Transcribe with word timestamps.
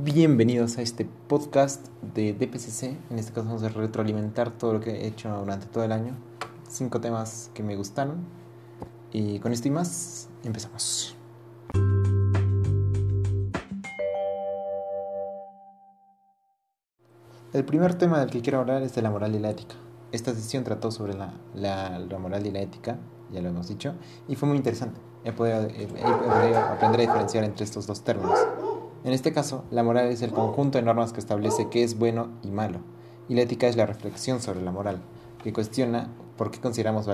Bienvenidos 0.00 0.78
a 0.78 0.82
este 0.82 1.04
podcast 1.26 1.88
de 2.14 2.32
DPCC. 2.32 2.96
En 3.10 3.18
este 3.18 3.32
caso 3.32 3.48
vamos 3.48 3.64
a 3.64 3.68
retroalimentar 3.68 4.52
todo 4.52 4.74
lo 4.74 4.80
que 4.80 4.92
he 4.92 5.08
hecho 5.08 5.28
durante 5.28 5.66
todo 5.66 5.82
el 5.82 5.90
año. 5.90 6.14
Cinco 6.68 7.00
temas 7.00 7.50
que 7.52 7.64
me 7.64 7.74
gustaron. 7.74 8.18
Y 9.12 9.40
con 9.40 9.52
esto 9.52 9.66
y 9.66 9.72
más, 9.72 10.28
empezamos. 10.44 11.16
El 17.52 17.64
primer 17.64 17.94
tema 17.96 18.20
del 18.20 18.30
que 18.30 18.40
quiero 18.40 18.60
hablar 18.60 18.84
es 18.84 18.94
de 18.94 19.02
la 19.02 19.10
moral 19.10 19.34
y 19.34 19.40
la 19.40 19.50
ética. 19.50 19.74
Esta 20.12 20.32
sesión 20.32 20.62
trató 20.62 20.92
sobre 20.92 21.14
la, 21.14 21.34
la, 21.56 22.18
moral 22.20 22.46
y 22.46 22.52
la 22.52 22.60
ética, 22.60 22.98
ya 23.32 23.42
lo 23.42 23.48
hemos 23.48 23.66
dicho, 23.66 23.94
y 24.28 24.36
fue 24.36 24.48
muy 24.48 24.58
interesante. 24.58 25.00
He 25.24 25.32
podido, 25.32 25.62
he 25.62 25.88
podido 25.88 26.58
aprender 26.60 27.00
a 27.00 27.02
diferenciar 27.02 27.42
entre 27.42 27.64
estos 27.64 27.88
dos 27.88 28.04
términos. 28.04 28.38
En 29.08 29.14
este 29.14 29.32
caso, 29.32 29.64
la 29.70 29.82
moral 29.82 30.08
es 30.08 30.20
el 30.20 30.32
conjunto 30.32 30.76
de 30.76 30.84
normas 30.84 31.14
que 31.14 31.20
establece 31.20 31.70
qué 31.70 31.82
es 31.82 31.98
bueno 31.98 32.28
y 32.42 32.50
malo, 32.50 32.80
y 33.26 33.36
la 33.36 33.40
ética 33.40 33.66
es 33.66 33.74
la 33.74 33.86
reflexión 33.86 34.42
sobre 34.42 34.60
la 34.60 34.70
moral, 34.70 35.00
que 35.42 35.50
cuestiona 35.50 36.10
por 36.36 36.50
qué 36.50 36.60
consideramos 36.60 37.06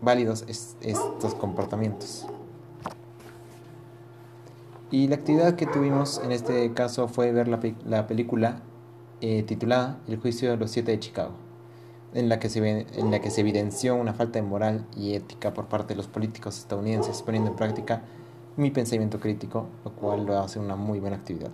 válidos, 0.00 0.46
estos 0.48 1.34
comportamientos. 1.34 2.26
Y 4.90 5.08
la 5.08 5.16
actividad 5.16 5.56
que 5.56 5.66
tuvimos 5.66 6.22
en 6.24 6.32
este 6.32 6.72
caso 6.72 7.06
fue 7.06 7.32
ver 7.32 7.48
la, 7.48 8.06
película 8.06 8.62
eh, 9.20 9.42
titulada 9.42 9.98
El 10.08 10.16
juicio 10.16 10.52
de 10.52 10.56
los 10.56 10.70
siete 10.70 10.92
de 10.92 11.00
Chicago, 11.00 11.32
en 12.14 12.30
la 12.30 12.38
que 12.40 12.48
se 12.48 13.40
evidenció 13.42 13.94
una 13.94 14.14
falta 14.14 14.38
de 14.38 14.46
moral 14.46 14.86
y 14.96 15.12
ética 15.12 15.52
por 15.52 15.66
parte 15.66 15.92
de 15.92 15.98
los 15.98 16.08
políticos 16.08 16.56
estadounidenses, 16.56 17.20
poniendo 17.20 17.50
en 17.50 17.56
práctica 17.56 18.04
mi 18.56 18.70
pensamiento 18.70 19.18
crítico, 19.18 19.66
lo 19.84 19.92
cual 19.92 20.26
lo 20.26 20.38
hace 20.38 20.58
una 20.58 20.76
muy 20.76 21.00
buena 21.00 21.16
actividad. 21.16 21.50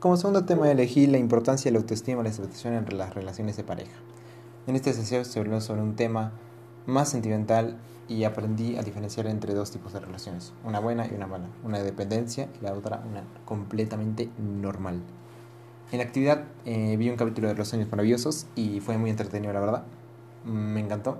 Como 0.00 0.16
segundo 0.16 0.44
tema 0.44 0.70
elegí 0.70 1.06
la 1.06 1.16
importancia 1.16 1.70
de 1.70 1.72
la 1.72 1.78
autoestima 1.78 2.20
y 2.20 2.24
la 2.24 2.30
aceptación 2.30 2.74
entre 2.74 2.94
las 2.94 3.14
relaciones 3.14 3.56
de 3.56 3.64
pareja. 3.64 3.96
En 4.66 4.76
este 4.76 4.92
sesión 4.92 5.24
se 5.24 5.40
habló 5.40 5.60
sobre 5.60 5.80
un 5.80 5.96
tema 5.96 6.32
más 6.86 7.08
sentimental 7.08 7.78
y 8.06 8.24
aprendí 8.24 8.76
a 8.76 8.82
diferenciar 8.82 9.26
entre 9.28 9.54
dos 9.54 9.70
tipos 9.70 9.94
de 9.94 10.00
relaciones, 10.00 10.52
una 10.62 10.78
buena 10.78 11.06
y 11.06 11.14
una 11.14 11.26
mala, 11.26 11.46
una 11.62 11.78
de 11.78 11.84
dependencia 11.84 12.48
y 12.60 12.64
la 12.64 12.74
otra 12.74 13.02
una 13.10 13.24
completamente 13.46 14.28
normal. 14.38 15.00
En 15.90 15.98
la 15.98 16.04
actividad 16.04 16.44
eh, 16.66 16.96
vi 16.98 17.08
un 17.08 17.16
capítulo 17.16 17.48
de 17.48 17.54
Los 17.54 17.72
Años 17.72 17.90
Maravillosos 17.90 18.46
y 18.56 18.80
fue 18.80 18.98
muy 18.98 19.08
entretenido 19.08 19.54
la 19.54 19.60
verdad 19.60 19.84
me 20.44 20.80
encantó. 20.80 21.18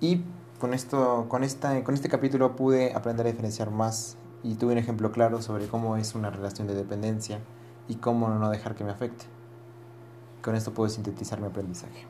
Y 0.00 0.22
con, 0.60 0.74
esto, 0.74 1.26
con, 1.28 1.44
esta, 1.44 1.82
con 1.84 1.94
este 1.94 2.08
capítulo 2.08 2.56
pude 2.56 2.94
aprender 2.94 3.26
a 3.26 3.30
diferenciar 3.30 3.70
más 3.70 4.16
y 4.42 4.54
tuve 4.54 4.72
un 4.72 4.78
ejemplo 4.78 5.12
claro 5.12 5.42
sobre 5.42 5.66
cómo 5.66 5.96
es 5.96 6.14
una 6.14 6.30
relación 6.30 6.66
de 6.66 6.74
dependencia 6.74 7.40
y 7.88 7.96
cómo 7.96 8.28
no 8.28 8.50
dejar 8.50 8.74
que 8.74 8.84
me 8.84 8.90
afecte. 8.90 9.26
Con 10.42 10.54
esto 10.54 10.72
puedo 10.72 10.88
sintetizar 10.88 11.40
mi 11.40 11.46
aprendizaje. 11.46 12.06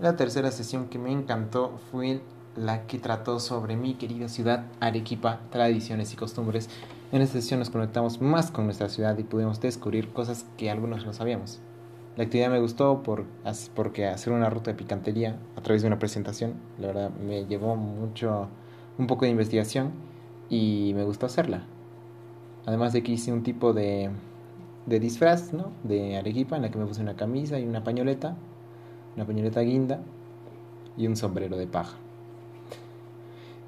La 0.00 0.16
tercera 0.16 0.50
sesión 0.50 0.88
que 0.88 0.98
me 0.98 1.12
encantó 1.12 1.78
fue 1.90 2.20
la 2.56 2.86
que 2.86 2.98
trató 2.98 3.40
sobre 3.40 3.76
mi 3.76 3.94
querida 3.94 4.28
ciudad 4.28 4.66
Arequipa, 4.80 5.40
tradiciones 5.50 6.12
y 6.12 6.16
costumbres. 6.16 6.68
En 7.14 7.22
esta 7.22 7.40
sesión 7.40 7.60
nos 7.60 7.70
conectamos 7.70 8.20
más 8.20 8.50
con 8.50 8.64
nuestra 8.64 8.88
ciudad 8.88 9.16
y 9.16 9.22
pudimos 9.22 9.60
descubrir 9.60 10.08
cosas 10.08 10.46
que 10.56 10.68
algunos 10.68 11.06
no 11.06 11.12
sabíamos. 11.12 11.60
La 12.16 12.24
actividad 12.24 12.50
me 12.50 12.58
gustó 12.58 13.04
por, 13.04 13.24
porque 13.76 14.08
hacer 14.08 14.32
una 14.32 14.50
ruta 14.50 14.72
de 14.72 14.76
picantería 14.76 15.38
a 15.54 15.60
través 15.60 15.82
de 15.82 15.86
una 15.86 16.00
presentación, 16.00 16.54
la 16.76 16.88
verdad 16.88 17.10
me 17.10 17.46
llevó 17.46 17.76
mucho, 17.76 18.48
un 18.98 19.06
poco 19.06 19.26
de 19.26 19.30
investigación 19.30 19.92
y 20.50 20.90
me 20.96 21.04
gustó 21.04 21.26
hacerla. 21.26 21.62
Además 22.66 22.92
de 22.92 23.04
que 23.04 23.12
hice 23.12 23.32
un 23.32 23.44
tipo 23.44 23.72
de, 23.72 24.10
de 24.86 24.98
disfraz, 24.98 25.52
¿no? 25.52 25.70
De 25.84 26.16
Arequipa 26.16 26.56
en 26.56 26.62
la 26.62 26.72
que 26.72 26.78
me 26.78 26.86
puse 26.86 27.00
una 27.00 27.14
camisa 27.14 27.60
y 27.60 27.64
una 27.64 27.84
pañoleta, 27.84 28.34
una 29.14 29.24
pañoleta 29.24 29.60
guinda 29.60 30.00
y 30.96 31.06
un 31.06 31.14
sombrero 31.14 31.56
de 31.56 31.68
paja. 31.68 31.96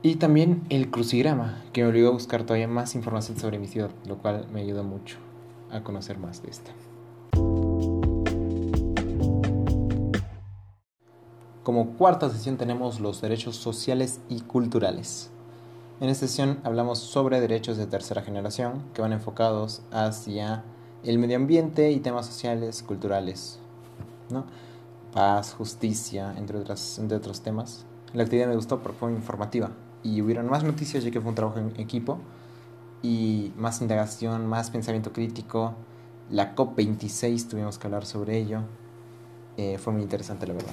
Y 0.02 0.16
también 0.16 0.62
el 0.68 0.90
crucigrama, 0.90 1.62
que 1.72 1.82
me 1.82 1.88
obligó 1.88 2.08
a 2.08 2.12
buscar 2.12 2.44
todavía 2.44 2.68
más 2.68 2.94
información 2.94 3.38
sobre 3.38 3.58
mi 3.58 3.66
ciudad, 3.66 3.90
lo 4.06 4.18
cual 4.18 4.46
me 4.52 4.60
ayudó 4.60 4.84
mucho 4.84 5.16
a 5.70 5.82
conocer 5.82 6.18
más 6.18 6.42
de 6.42 6.50
esta. 6.50 6.70
Como 11.62 11.96
cuarta 11.96 12.30
sesión 12.30 12.56
tenemos 12.56 13.00
los 13.00 13.20
derechos 13.20 13.56
sociales 13.56 14.20
y 14.28 14.40
culturales. 14.42 15.30
En 15.98 16.10
esta 16.10 16.28
sesión 16.28 16.60
hablamos 16.62 16.98
sobre 16.98 17.40
derechos 17.40 17.76
de 17.76 17.86
tercera 17.86 18.22
generación 18.22 18.84
que 18.94 19.02
van 19.02 19.12
enfocados 19.12 19.82
hacia 19.90 20.62
el 21.02 21.18
medio 21.18 21.36
ambiente 21.36 21.90
y 21.90 22.00
temas 22.00 22.26
sociales, 22.26 22.82
culturales, 22.82 23.58
¿no? 24.30 24.44
paz, 25.12 25.54
justicia, 25.54 26.34
entre, 26.36 26.58
otras, 26.58 26.98
entre 26.98 27.16
otros 27.16 27.40
temas. 27.40 27.86
La 28.12 28.22
actividad 28.22 28.48
me 28.48 28.54
gustó 28.54 28.80
porque 28.80 28.98
fue 28.98 29.12
informativa 29.12 29.70
y 30.06 30.22
hubieron 30.22 30.48
más 30.48 30.62
noticias 30.62 31.02
ya 31.02 31.10
que 31.10 31.20
fue 31.20 31.30
un 31.30 31.34
trabajo 31.34 31.58
en 31.58 31.72
equipo 31.80 32.18
y 33.02 33.52
más 33.56 33.80
indagación, 33.80 34.46
más 34.46 34.70
pensamiento 34.70 35.12
crítico. 35.12 35.74
La 36.30 36.54
COP26 36.54 37.48
tuvimos 37.48 37.78
que 37.78 37.86
hablar 37.86 38.06
sobre 38.06 38.38
ello. 38.38 38.60
Eh, 39.56 39.78
fue 39.78 39.92
muy 39.92 40.02
interesante 40.02 40.46
la 40.46 40.54
verdad. 40.54 40.72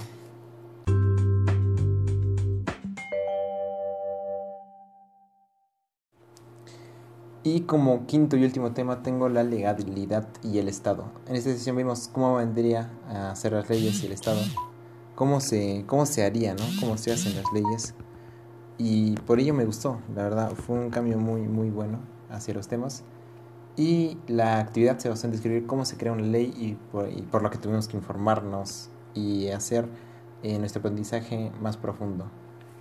Y 7.46 7.62
como 7.62 8.06
quinto 8.06 8.38
y 8.38 8.46
último 8.46 8.72
tema 8.72 9.04
tengo 9.04 9.28
la 9.30 9.44
legalidad 9.44 10.28
y 10.44 10.60
el 10.60 10.70
Estado. 10.70 11.06
En 11.28 11.36
esta 11.36 11.52
sesión 11.52 11.76
vimos 11.76 12.08
cómo 12.08 12.36
vendría 12.36 12.90
a 13.10 13.32
hacer 13.32 13.52
las 13.52 13.70
leyes 13.70 14.02
y 14.02 14.06
el 14.06 14.14
Estado. 14.14 14.40
Cómo 15.16 15.42
se, 15.42 15.84
cómo 15.86 16.06
se 16.06 16.24
haría, 16.24 16.54
¿no? 16.54 16.64
Cómo 16.80 16.98
se 16.98 17.12
hacen 17.12 17.36
las 17.36 17.52
leyes 17.52 17.94
y 18.78 19.16
por 19.16 19.40
ello 19.40 19.54
me 19.54 19.66
gustó, 19.66 20.00
la 20.16 20.24
verdad, 20.24 20.52
fue 20.52 20.78
un 20.78 20.90
cambio 20.90 21.18
muy, 21.18 21.42
muy 21.42 21.70
bueno 21.70 22.00
hacia 22.30 22.54
los 22.54 22.68
temas. 22.68 23.04
Y 23.76 24.18
la 24.28 24.60
actividad 24.60 25.00
se 25.00 25.10
basó 25.10 25.26
en 25.26 25.32
describir 25.32 25.66
cómo 25.66 25.86
se 25.86 25.98
crea 25.98 26.12
una 26.12 26.24
ley 26.24 26.54
y 26.56 26.76
por, 26.92 27.42
lo 27.42 27.50
que 27.50 27.58
tuvimos 27.58 27.88
que 27.88 27.98
informarnos 27.98 28.90
y 29.16 29.50
hacer 29.50 29.88
eh, 30.44 30.60
nuestro 30.60 30.80
aprendizaje 30.80 31.52
más 31.62 31.78
profundo. 31.78 32.26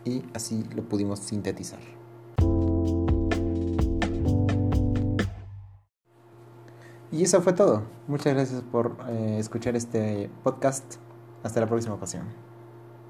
Y 0.05 0.25
así 0.35 0.65
lo 0.75 0.83
pudimos 0.83 1.21
sintetizar. 1.21 1.81
Y 7.11 7.23
eso 7.23 7.43
fue 7.43 7.53
todo. 7.53 7.83
Muchas 8.09 8.35
gracias 8.35 8.63
por 8.63 8.97
eh, 9.09 9.37
escuchar 9.39 9.77
este 9.77 10.31
podcast. 10.43 10.97
Hasta 11.43 11.61
la 11.61 11.67
próxima 11.67 11.95
ocasión. 11.95 12.52